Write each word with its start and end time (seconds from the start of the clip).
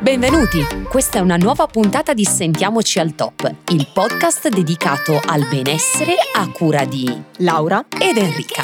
Benvenuti! 0.00 0.60
Questa 0.88 1.18
è 1.18 1.20
una 1.20 1.36
nuova 1.36 1.66
puntata 1.66 2.14
di 2.14 2.24
Sentiamoci 2.24 2.98
al 2.98 3.14
Top, 3.14 3.54
il 3.68 3.86
podcast 3.92 4.48
dedicato 4.48 5.20
al 5.22 5.46
benessere 5.46 6.14
a 6.34 6.50
cura 6.50 6.86
di 6.86 7.22
Laura 7.40 7.84
ed 8.00 8.16
Enrica. 8.16 8.62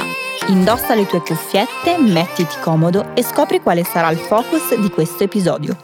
Indossa 0.48 0.94
le 0.94 1.04
tue 1.04 1.20
cuffiette, 1.20 1.98
mettiti 1.98 2.58
comodo 2.62 3.14
e 3.14 3.22
scopri 3.22 3.60
quale 3.60 3.84
sarà 3.84 4.10
il 4.10 4.16
focus 4.16 4.74
di 4.80 4.88
questo 4.88 5.24
episodio. 5.24 5.76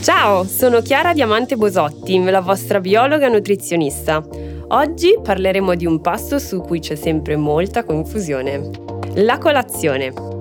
Ciao, 0.00 0.44
sono 0.44 0.80
Chiara 0.80 1.12
Diamante 1.12 1.56
Bosotti, 1.56 2.22
la 2.22 2.40
vostra 2.40 2.78
biologa 2.78 3.26
nutrizionista. 3.26 4.24
Oggi 4.68 5.18
parleremo 5.20 5.74
di 5.74 5.86
un 5.86 6.00
pasto 6.00 6.38
su 6.38 6.60
cui 6.60 6.78
c'è 6.78 6.94
sempre 6.94 7.34
molta 7.34 7.82
confusione. 7.82 8.70
La 9.14 9.38
colazione. 9.38 10.39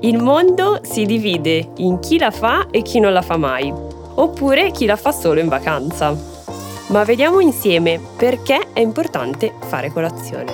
Il 0.00 0.22
mondo 0.22 0.78
si 0.82 1.04
divide 1.06 1.70
in 1.78 1.98
chi 1.98 2.18
la 2.18 2.30
fa 2.30 2.68
e 2.70 2.82
chi 2.82 3.00
non 3.00 3.12
la 3.12 3.20
fa 3.20 3.36
mai, 3.36 3.72
oppure 4.14 4.70
chi 4.70 4.86
la 4.86 4.94
fa 4.94 5.10
solo 5.10 5.40
in 5.40 5.48
vacanza. 5.48 6.16
Ma 6.88 7.02
vediamo 7.02 7.40
insieme 7.40 8.00
perché 8.16 8.68
è 8.72 8.78
importante 8.78 9.52
fare 9.66 9.90
colazione. 9.90 10.52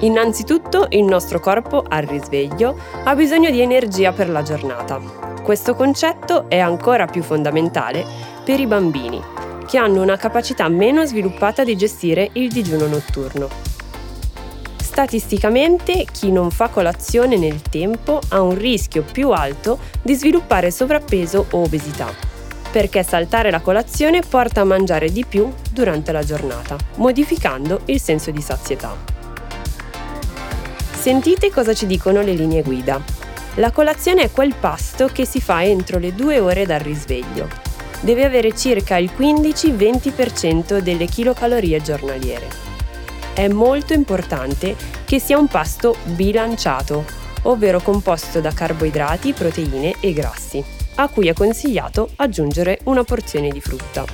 Innanzitutto 0.00 0.86
il 0.90 1.02
nostro 1.02 1.40
corpo 1.40 1.84
al 1.86 2.04
risveglio 2.04 2.76
ha 3.02 3.16
bisogno 3.16 3.50
di 3.50 3.60
energia 3.60 4.12
per 4.12 4.30
la 4.30 4.42
giornata. 4.42 5.00
Questo 5.42 5.74
concetto 5.74 6.48
è 6.48 6.58
ancora 6.58 7.06
più 7.06 7.24
fondamentale 7.24 8.06
per 8.44 8.60
i 8.60 8.66
bambini, 8.68 9.20
che 9.66 9.76
hanno 9.76 10.02
una 10.02 10.16
capacità 10.16 10.68
meno 10.68 11.04
sviluppata 11.04 11.64
di 11.64 11.76
gestire 11.76 12.30
il 12.34 12.48
digiuno 12.48 12.86
notturno. 12.86 13.69
Statisticamente 14.90 16.04
chi 16.10 16.32
non 16.32 16.50
fa 16.50 16.66
colazione 16.66 17.36
nel 17.36 17.62
tempo 17.62 18.18
ha 18.30 18.40
un 18.40 18.58
rischio 18.58 19.04
più 19.04 19.30
alto 19.30 19.78
di 20.02 20.14
sviluppare 20.14 20.72
sovrappeso 20.72 21.46
o 21.52 21.62
obesità, 21.62 22.12
perché 22.72 23.04
saltare 23.04 23.52
la 23.52 23.60
colazione 23.60 24.20
porta 24.20 24.62
a 24.62 24.64
mangiare 24.64 25.12
di 25.12 25.24
più 25.24 25.48
durante 25.70 26.10
la 26.10 26.24
giornata, 26.24 26.76
modificando 26.96 27.82
il 27.84 28.00
senso 28.00 28.32
di 28.32 28.42
sazietà. 28.42 28.96
Sentite 30.90 31.52
cosa 31.52 31.72
ci 31.72 31.86
dicono 31.86 32.20
le 32.20 32.32
linee 32.32 32.64
guida. 32.64 33.00
La 33.54 33.70
colazione 33.70 34.22
è 34.22 34.30
quel 34.32 34.54
pasto 34.58 35.06
che 35.06 35.24
si 35.24 35.40
fa 35.40 35.62
entro 35.62 36.00
le 36.00 36.16
due 36.16 36.40
ore 36.40 36.66
dal 36.66 36.80
risveglio. 36.80 37.48
Deve 38.00 38.24
avere 38.24 38.56
circa 38.56 38.96
il 38.96 39.12
15-20% 39.16 40.78
delle 40.78 41.06
kilocalorie 41.06 41.80
giornaliere 41.80 42.69
è 43.32 43.48
molto 43.48 43.92
importante 43.92 44.76
che 45.04 45.18
sia 45.18 45.38
un 45.38 45.48
pasto 45.48 45.96
bilanciato, 46.04 47.04
ovvero 47.42 47.80
composto 47.80 48.40
da 48.40 48.52
carboidrati, 48.52 49.32
proteine 49.32 49.94
e 50.00 50.12
grassi, 50.12 50.62
a 50.96 51.08
cui 51.08 51.28
è 51.28 51.32
consigliato 51.32 52.10
aggiungere 52.16 52.80
una 52.84 53.04
porzione 53.04 53.48
di 53.48 53.60
frutta. 53.60 54.04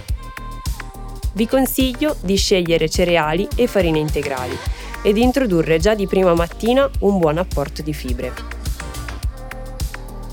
Vi 1.33 1.47
consiglio 1.47 2.17
di 2.23 2.37
scegliere 2.37 2.89
cereali 2.89 3.47
e 3.57 3.67
farine 3.67 3.99
integrali 3.99 4.57
e 5.03 5.13
di 5.13 5.23
introdurre 5.23 5.79
già 5.79 5.95
di 5.95 6.07
prima 6.07 6.35
mattina 6.35 6.89
un 7.01 7.19
buon 7.19 7.39
apporto 7.39 7.83
di 7.83 7.93
fibre. 7.93 8.33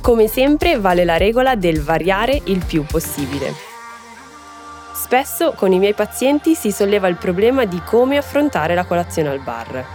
Come 0.02 0.28
sempre 0.28 0.80
vale 0.80 1.04
la 1.04 1.18
regola 1.18 1.56
del 1.56 1.82
variare 1.82 2.42
il 2.46 2.64
più 2.66 2.84
possibile. 2.84 3.73
Spesso 5.14 5.52
con 5.52 5.72
i 5.72 5.78
miei 5.78 5.94
pazienti 5.94 6.56
si 6.56 6.72
solleva 6.72 7.08
il 7.08 7.18
problema 7.18 7.66
di 7.66 7.80
come 7.86 8.18
affrontare 8.18 8.74
la 8.74 8.84
colazione 8.84 9.30
al 9.30 9.42
bar. 9.42 9.86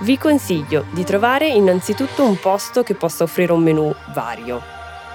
Vi 0.00 0.18
consiglio 0.18 0.84
di 0.90 1.02
trovare 1.02 1.48
innanzitutto 1.48 2.22
un 2.22 2.38
posto 2.38 2.82
che 2.82 2.94
possa 2.94 3.24
offrire 3.24 3.52
un 3.54 3.62
menù 3.62 3.90
vario. 4.12 4.60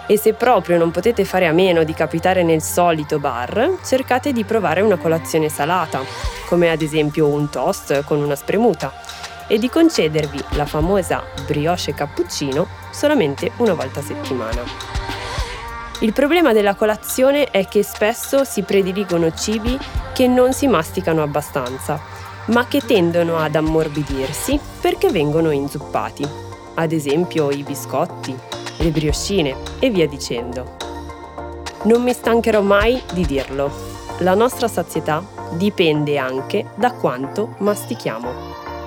E 0.08 0.18
se 0.18 0.34
proprio 0.34 0.80
non 0.80 0.90
potete 0.90 1.26
fare 1.26 1.46
a 1.46 1.52
meno 1.52 1.84
di 1.84 1.94
capitare 1.94 2.42
nel 2.42 2.64
solito 2.64 3.20
bar, 3.20 3.78
cercate 3.86 4.34
di 4.34 4.44
provare 4.44 4.82
una 4.82 4.98
colazione 4.98 5.48
salata, 5.48 6.02
come 6.48 6.72
ad 6.72 6.82
esempio 6.82 7.28
un 7.28 7.48
toast 7.52 8.04
con 8.06 8.20
una 8.20 8.36
spremuta, 8.36 8.92
e 9.46 9.60
di 9.60 9.70
concedervi 9.70 10.44
la 10.56 10.66
famosa 10.66 11.24
brioche 11.46 11.94
cappuccino 11.94 12.66
solamente 12.90 13.52
una 13.58 13.76
volta 13.76 14.00
a 14.00 14.04
settimana. 14.04 15.11
Il 16.02 16.14
problema 16.14 16.52
della 16.52 16.74
colazione 16.74 17.52
è 17.52 17.68
che 17.68 17.84
spesso 17.84 18.44
si 18.44 18.64
prediligono 18.64 19.32
cibi 19.36 19.78
che 20.16 20.26
non 20.26 20.52
si 20.52 20.66
masticano 20.66 21.22
abbastanza, 21.22 22.02
ma 22.46 22.66
che 22.66 22.80
tendono 22.80 23.38
ad 23.38 23.54
ammorbidirsi 23.54 24.60
perché 24.82 25.12
vengono 25.12 25.52
inzuppati. 25.52 26.28
Ad 26.74 26.92
esempio 26.92 27.52
i 27.52 27.62
biscotti, 27.62 28.36
le 28.78 28.90
brioscine 28.90 29.56
e 29.78 29.92
via 29.92 30.08
dicendo. 30.08 30.76
Non 31.84 32.02
mi 32.02 32.14
stancherò 32.14 32.62
mai 32.62 33.00
di 33.14 33.24
dirlo. 33.24 33.72
La 34.22 34.34
nostra 34.34 34.68
sazietà 34.68 35.24
dipende 35.52 36.18
anche 36.18 36.66
da 36.74 36.94
quanto 36.94 37.54
mastichiamo. 37.60 38.34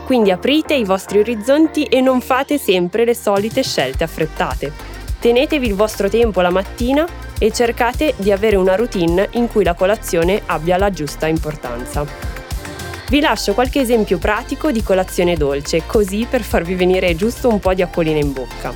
Quindi 0.04 0.32
aprite 0.32 0.74
i 0.74 0.84
vostri 0.84 1.20
orizzonti 1.20 1.84
e 1.84 2.00
non 2.00 2.20
fate 2.20 2.58
sempre 2.58 3.04
le 3.04 3.14
solite 3.14 3.62
scelte 3.62 4.02
affrettate 4.02 4.93
Tenetevi 5.24 5.68
il 5.68 5.74
vostro 5.74 6.10
tempo 6.10 6.42
la 6.42 6.50
mattina 6.50 7.08
e 7.38 7.50
cercate 7.50 8.12
di 8.18 8.30
avere 8.30 8.56
una 8.56 8.74
routine 8.74 9.30
in 9.32 9.48
cui 9.48 9.64
la 9.64 9.72
colazione 9.72 10.42
abbia 10.44 10.76
la 10.76 10.90
giusta 10.90 11.26
importanza. 11.26 12.04
Vi 13.08 13.20
lascio 13.20 13.54
qualche 13.54 13.80
esempio 13.80 14.18
pratico 14.18 14.70
di 14.70 14.82
colazione 14.82 15.34
dolce, 15.34 15.86
così 15.86 16.26
per 16.28 16.42
farvi 16.42 16.74
venire 16.74 17.16
giusto 17.16 17.48
un 17.48 17.58
po' 17.58 17.72
di 17.72 17.80
acquolina 17.80 18.18
in 18.18 18.34
bocca. 18.34 18.74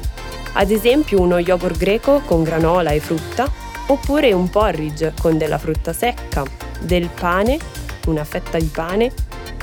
Ad 0.54 0.70
esempio 0.70 1.20
uno 1.20 1.38
yogurt 1.38 1.76
greco 1.76 2.22
con 2.24 2.44
granola 2.44 2.92
e 2.92 3.00
frutta, 3.00 3.46
oppure 3.88 4.32
un 4.32 4.48
porridge 4.48 5.12
con 5.20 5.36
della 5.36 5.58
frutta 5.58 5.92
secca, 5.92 6.44
del 6.80 7.10
pane, 7.10 7.58
una 8.06 8.24
fetta 8.24 8.56
di 8.56 8.70
pane, 8.72 9.12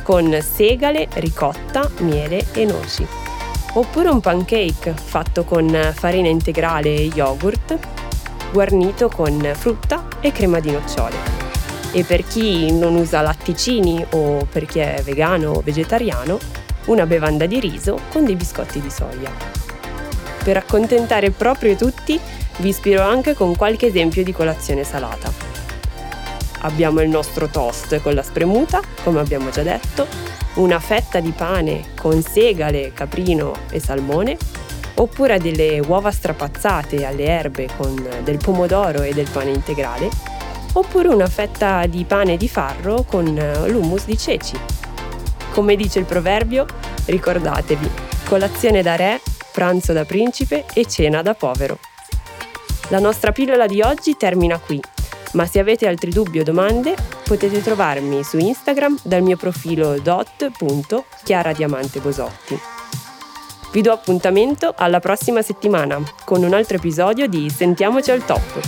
con 0.03 0.37
segale, 0.39 1.07
ricotta, 1.15 1.89
miele 2.01 2.45
e 2.53 2.63
noci 2.63 3.24
oppure 3.77 4.09
un 4.09 4.21
pancake 4.21 4.93
fatto 4.93 5.43
con 5.43 5.91
farina 5.93 6.29
integrale 6.29 6.95
e 6.95 7.11
yogurt, 7.13 7.77
guarnito 8.51 9.09
con 9.09 9.51
frutta 9.53 10.07
e 10.21 10.31
crema 10.31 10.59
di 10.59 10.71
nocciole. 10.71 11.15
E 11.91 12.03
per 12.03 12.25
chi 12.25 12.71
non 12.71 12.95
usa 12.95 13.21
latticini 13.21 14.05
o 14.11 14.45
per 14.49 14.65
chi 14.65 14.79
è 14.79 15.01
vegano 15.03 15.51
o 15.51 15.61
vegetariano, 15.61 16.39
una 16.85 17.05
bevanda 17.05 17.45
di 17.45 17.59
riso 17.59 17.99
con 18.11 18.25
dei 18.25 18.35
biscotti 18.35 18.79
di 18.79 18.89
soia. 18.89 19.31
Per 20.43 20.57
accontentare 20.57 21.31
proprio 21.31 21.75
tutti, 21.75 22.19
vi 22.57 22.69
ispiro 22.69 23.01
anche 23.01 23.33
con 23.33 23.55
qualche 23.55 23.87
esempio 23.87 24.23
di 24.23 24.31
colazione 24.31 24.83
salata. 24.83 25.44
Abbiamo 26.61 27.01
il 27.01 27.09
nostro 27.09 27.47
toast 27.47 28.01
con 28.01 28.13
la 28.13 28.23
spremuta, 28.23 28.81
come 29.03 29.19
abbiamo 29.19 29.49
già 29.49 29.61
detto, 29.61 30.07
una 30.55 30.79
fetta 30.79 31.19
di 31.19 31.31
pane 31.31 31.93
con 31.99 32.21
segale, 32.21 32.93
caprino 32.93 33.53
e 33.69 33.79
salmone, 33.79 34.37
oppure 34.95 35.39
delle 35.39 35.79
uova 35.79 36.11
strapazzate 36.11 37.05
alle 37.05 37.25
erbe 37.25 37.67
con 37.75 37.95
del 38.23 38.37
pomodoro 38.37 39.01
e 39.01 39.13
del 39.13 39.29
pane 39.29 39.51
integrale, 39.51 40.09
oppure 40.73 41.09
una 41.09 41.27
fetta 41.27 41.85
di 41.85 42.03
pane 42.05 42.37
di 42.37 42.47
farro 42.47 43.03
con 43.03 43.25
l'hummus 43.67 44.05
di 44.05 44.17
ceci. 44.17 44.57
Come 45.51 45.75
dice 45.75 45.99
il 45.99 46.05
proverbio, 46.05 46.65
ricordatevi, 47.05 47.89
colazione 48.25 48.81
da 48.81 48.95
re, 48.95 49.21
pranzo 49.51 49.93
da 49.93 50.05
principe 50.05 50.65
e 50.73 50.85
cena 50.85 51.21
da 51.21 51.33
povero. 51.33 51.77
La 52.89 52.99
nostra 52.99 53.31
pillola 53.31 53.65
di 53.65 53.81
oggi 53.81 54.15
termina 54.17 54.59
qui 54.59 54.81
ma 55.35 55.45
se 55.45 55.59
avete 55.59 55.87
altri 55.87 56.09
dubbi 56.09 56.39
o 56.39 56.43
domande 56.43 56.95
potete 57.23 57.61
trovarmi 57.61 58.23
su 58.23 58.37
Instagram 58.37 58.97
dal 59.03 59.21
mio 59.21 59.37
profilo 59.37 59.99
dot.chiaradiamantebosotti. 59.99 62.59
Vi 63.71 63.81
do 63.81 63.91
appuntamento 63.91 64.73
alla 64.75 64.99
prossima 64.99 65.41
settimana 65.41 65.99
con 66.23 66.43
un 66.43 66.53
altro 66.53 66.77
episodio 66.77 67.27
di 67.27 67.49
Sentiamoci 67.49 68.11
al 68.11 68.23
top. 68.23 68.59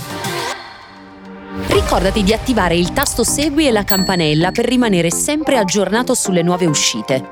Ricordati 1.68 2.24
di 2.24 2.34
attivare 2.34 2.76
il 2.76 2.92
tasto 2.92 3.24
Segui 3.24 3.68
e 3.68 3.72
la 3.72 3.86
campanella 3.86 4.52
per 4.52 4.66
rimanere 4.66 5.10
sempre 5.10 5.58
aggiornato 5.58 6.14
sulle 6.14 6.42
nuove 6.42 6.66
uscite. 6.66 7.24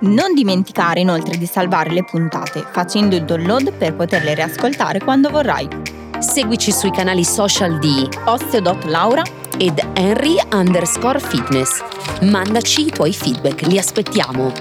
Non 0.00 0.34
dimenticare 0.34 1.00
inoltre 1.00 1.38
di 1.38 1.46
salvare 1.46 1.88
le 1.90 2.04
puntate 2.04 2.62
facendo 2.70 3.16
il 3.16 3.24
download 3.24 3.72
per 3.72 3.94
poterle 3.94 4.34
riascoltare 4.34 5.00
quando 5.00 5.30
vorrai. 5.30 6.01
Seguici 6.22 6.70
sui 6.70 6.92
canali 6.92 7.24
social 7.24 7.78
di 7.80 8.08
Osteo.Laura 8.24 9.22
ed 9.58 9.78
Henry 9.94 10.36
underscore 10.52 11.18
fitness. 11.18 11.82
Mandaci 12.22 12.86
i 12.86 12.90
tuoi 12.90 13.12
feedback, 13.12 13.62
li 13.62 13.76
aspettiamo. 13.76 14.52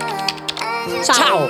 Ciao. 1.04 1.14
Ciao. 1.14 1.48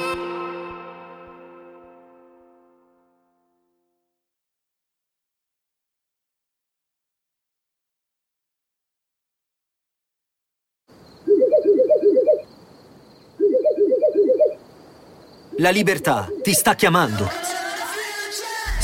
La 15.57 15.69
libertà 15.69 16.27
ti 16.41 16.53
sta 16.53 16.75
chiamando. 16.75 17.50